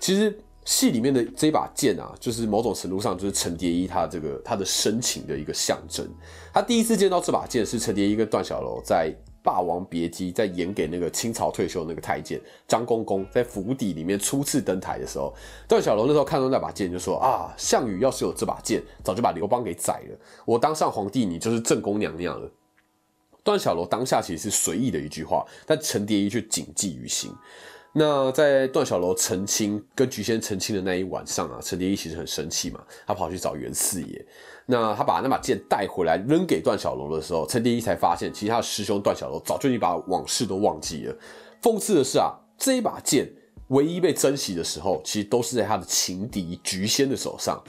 [0.00, 6.08] 其实戏里面的这把剑啊，就是某种程度上就是陈蝶衣他这个他的深情的一个象征。
[6.52, 9.12] 他第一次见到这把剑是陈蝶衣跟段小楼在
[9.48, 15.32] 《霸王别姬》在演给那个清朝退休那个太监张公公在府邸里面初次登台的时候，
[15.66, 20.18] 段小楼那时候看到那把剑就说啊，项羽要是有这把剑，早就把刘邦给宰了。
[20.44, 22.50] 我当上皇帝，你就是正宫娘娘了。
[23.42, 27.32] 段小楼当下其实是随意的一句话，但陈蝶衣却谨记于心。
[27.92, 34.26] 那在段小楼澄清跟菊仙澄清的那一晚上啊，陈蝶衣其实很生气嘛，他跑去找袁四爷。
[34.66, 41.16] 那他把那把剑带回来扔给段小楼的时候，陈蝶衣才发现，其实他的师兄段小楼早就已经把往事都忘记了。
[41.62, 43.26] 讽刺的是啊，这一把剑
[43.68, 47.62] 唯一被珍惜的时候，其实都是在他的情敌菊仙的手上。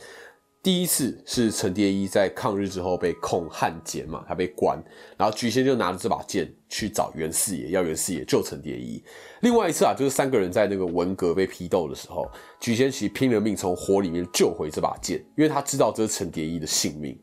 [0.61, 4.77] 第一次是陈蝶衣在抗日之后被控汉奸嘛，他被关，
[5.17, 9.01] 然后菊仙就拿着这把剑去找袁四爷，要袁四爷救陈蝶衣。
[9.39, 17.17] 另外一次啊，就是三个人在那个文革被批斗的时候，菊仙其实拼了命从火里面救回这把剑，因为他知道这是陈蝶衣的性命。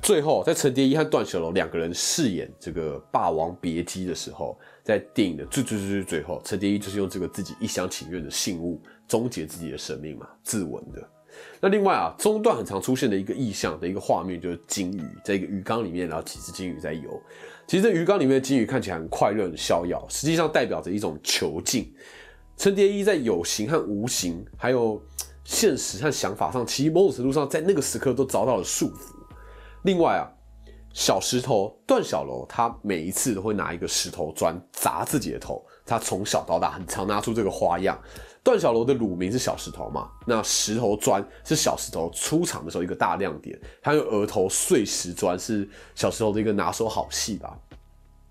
[0.00, 11.06] 最后，在陈蝶衣和段小楼两个人饰演这个《霸王别姬》的时候，在电影的最最最最最后，陈蝶衣就是用这个自己一厢情愿的信物终结自己的生命嘛，自刎的。
[11.60, 17.20] 那另外啊，中段很常出现的一个意象的一个画面，就是金鱼在一个鱼缸里面，然后几只金鱼在游。
[17.66, 21.92] 其实这鱼缸里面的金鱼看起来很快乐、很逍遥，实际上代表着一种囚禁。
[22.56, 25.00] 陈蝶衣在有形和无形，还有
[25.44, 29.14] 现实和想法上，其实某种程度上在那个时刻都遭到了束缚。
[29.82, 30.26] 另外啊，
[30.92, 37.96] 小石头段小楼，他每一次都会拿一个石头砖砸自己的头，他从小到大很常拿出这个花样。
[38.42, 40.08] 段小楼的乳名是小石头嘛？
[40.26, 43.58] 那石头砖是小石头出场的时候一个大亮点。
[43.82, 47.58] 他用额头碎石砖是小石头的一个拿手好戏吧？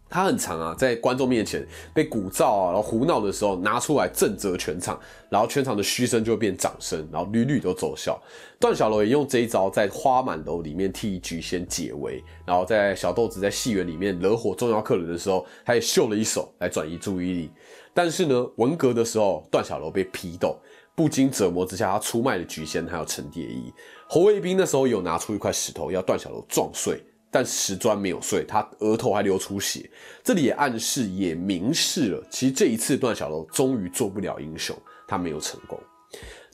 [0.10, 4.98] 他很长啊，在观众面前被鼓噪啊，然后胡闹的时候拿出来震慑全场，
[5.30, 8.17] 然后全场的嘘声就会变掌声，然后屡屡都奏效。
[8.58, 17.52] 段小楼也用这一招在花满楼里面替菊仙解围，然后在小豆子在戏园里面惹火重要客人的时候，他也秀了一手来转移注意力。
[17.98, 20.56] 但是呢，文革的时候，段小楼被批斗，
[20.94, 23.74] 不经折磨之下，他出卖了菊仙，还有陈蝶衣。
[24.08, 29.90] 侯卫兵那时候有拿出一块石头要段小楼撞碎，但石砖没有碎，他额头还流出血。
[30.24, 35.80] 这里也暗示，也明示了，其实这一次段小楼终于做不了英雄，他没有成功。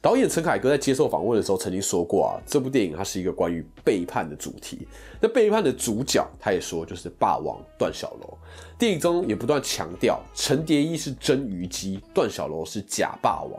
[0.03, 4.85] 导演陈凯歌在接受访问的时候曾经说过啊，这部电影它是一个关于背叛的主题。
[5.21, 8.37] 那背叛的主角，他也说就是霸王段小楼。
[8.77, 13.53] 电影中也不断强调，陈蝶衣是真虞姬，段小楼是假霸王。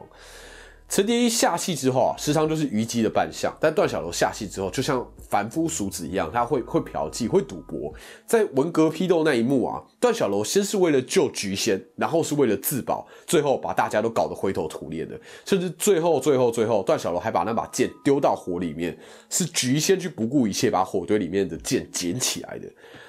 [0.87, 7.92] 陈蝶衣下戏之后啊，时常就是虞姬的扮相；但段小楼下戏之后，就像凡夫俗子一样，他会会嫖妓，会赌博。
[8.27, 15.20] 在文革批斗那一幕啊，段小楼先是为了救菊仙，然后是为了自保，最后把大家都搞得灰头土脸的。
[15.44, 18.97] 甚至最后、最后、最后，段小楼还把那把剑丢到火里面，
[19.31, 22.68] 是菊仙去不顾一切把火堆里面的剑捡起来的。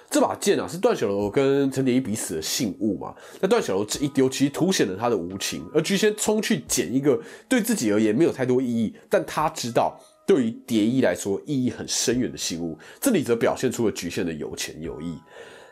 [0.09, 3.13] 这把剑啊，是段小楼跟陈蝶衣彼此的信物嘛？
[3.41, 5.67] 那段小楼这一丢，其实凸显了他的无情。
[5.73, 12.77] 而菊仙冲去捡一个对自己而言没有太多意义，但他知道对于蝶衣来说意义很深远的信物。
[13.01, 15.17] 这里则表现出了菊仙的有情有义。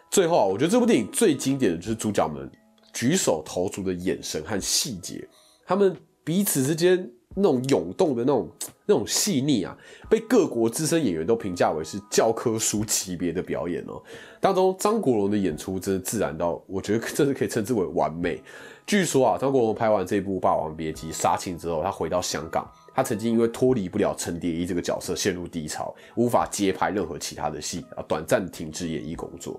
[0.10, 2.50] 最后啊，我觉得这部电影最经典的就是主角们
[2.92, 5.26] 举手投足的眼神和细节，
[5.66, 7.10] 他们彼此之间。
[7.36, 8.50] 那种涌动的那种
[8.86, 9.76] 那种细腻啊，
[10.10, 14.02] 被各国资深演员都评价为是教科书级别的表演哦。
[14.42, 18.42] 当中张国荣的演出真的自然到，我觉得真是可以称之为完美。
[18.86, 29.58] 据说啊，张国荣拍完这部《霸王别姬》杀青之后，他回到香港，他曾经因为脱离不了陈蝶衣这个角色陷入低潮，无法接拍任何其他的戏啊，短暂停止演艺工作。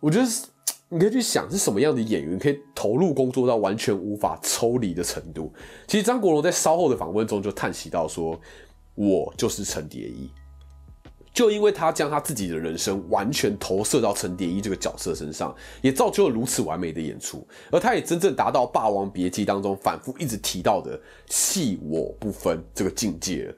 [0.00, 0.26] 我觉得
[0.90, 5.52] 你可以去想是什么样的演员可以投入工作到完全无法抽离的程度。
[5.86, 8.40] 其实张国荣在稍后的访问中就叹息到说
[8.96, 10.30] ：“我就是陈蝶衣。”
[11.34, 23.54] 就因为他将他自己的人生完全投射到陈蝶衣这个角色身上，也造就了如此完美的演出，而他也真正达到《霸王别姬》当中反复一直提到的戏我不分这个境界。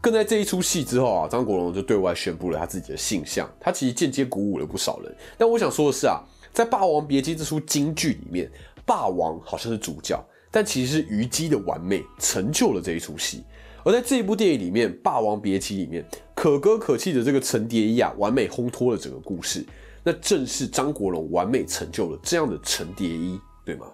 [0.00, 5.14] 更在这一出戏之后啊，张国荣就对外宣布了他自己的性向，他其实间接鼓舞了不少人。
[5.36, 6.22] 但我想说的是啊，
[6.58, 8.50] 在《霸王别姬》这出京剧里面，
[8.84, 13.44] 霸王好像是主角，但其实是虞姬的完美成就了这一出戏。
[13.84, 16.04] 而在这一部电影里面，《霸王别姬》里面
[16.34, 19.64] 可歌可泣的这个陈蝶衣啊，完美烘托了整个故事。
[20.02, 23.86] 那正是张国荣完美成就了这样的陈蝶衣，对吗？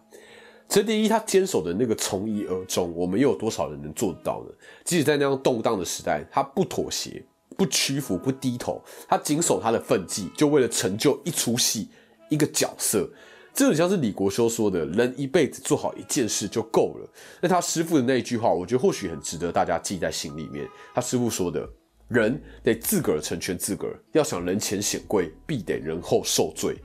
[0.67, 4.55] 程蝶衣他坚守的那个从一而终，我们又有多少人能做得到呢？
[4.87, 7.23] 即使在那样动荡的时代，他不妥协、
[7.59, 11.91] 不屈服、不低头，他谨守他的奋际，就为了成就一出戏、
[12.35, 13.09] 一个角色。
[13.55, 17.09] 这很像是李国修说的：“人一辈子做好一件事就够了。”
[17.41, 20.69] 那他师傅的那一句话，我觉得或许很值得大家记在心里面。
[20.93, 21.65] 他师傅说的
[22.11, 26.77] ：“人得自个儿成全自个儿，要想人前显贵，必得人后受罪。”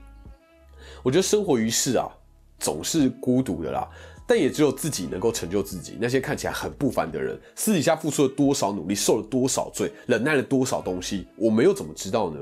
[1.01, 2.05] 我觉得生活于世啊，
[2.59, 3.89] 总是孤独的啦，
[4.27, 5.97] 但也只有自己能够成就自己。
[5.99, 12.39] 那些看起来很不凡的人，私底下付出了多少努力，受了多少罪，忍耐了多少东西，我们又怎么知道呢？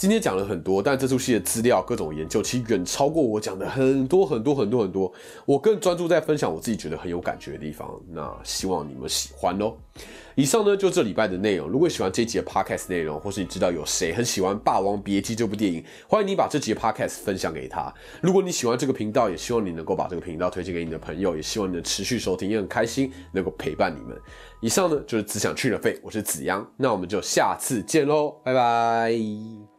[0.00, 5.12] 今天讲了很多，但这出戏的资料、各种研究，其实远超过我讲的很多很多很多很多。
[5.44, 8.00] 我更专注在分享我自己觉得很有感觉的地方。
[8.08, 9.76] 那希望你们喜欢喽。
[10.36, 11.68] 以上呢就这礼拜的内容。
[11.68, 17.92] 如果喜欢这集的 podcast 内容，或是你知道有谁很喜欢《霸王别姬》这部电影，欢迎你把这集的 podcast 分享给他。
[18.22, 24.18] 如果你喜欢这个频道，也希望你能够把这个频道推荐给你的朋友，也希望你能持续收听，也很开心能够陪伴你们。
[24.62, 29.69] 以上呢就是只想去了费，我是子央，那我们就下次见喽，拜拜。